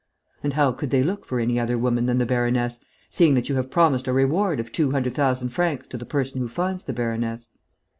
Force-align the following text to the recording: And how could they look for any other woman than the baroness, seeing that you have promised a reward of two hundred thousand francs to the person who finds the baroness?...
And 0.41 0.53
how 0.53 0.71
could 0.71 0.89
they 0.89 1.03
look 1.03 1.25
for 1.25 1.39
any 1.39 1.59
other 1.59 1.77
woman 1.77 2.07
than 2.07 2.17
the 2.17 2.25
baroness, 2.25 2.83
seeing 3.11 3.35
that 3.35 3.49
you 3.49 3.55
have 3.57 3.69
promised 3.69 4.07
a 4.07 4.13
reward 4.13 4.59
of 4.59 4.71
two 4.71 4.89
hundred 4.89 5.13
thousand 5.13 5.49
francs 5.49 5.87
to 5.89 5.97
the 5.99 6.07
person 6.07 6.41
who 6.41 6.47
finds 6.47 6.85
the 6.85 6.91
baroness?... 6.93 7.55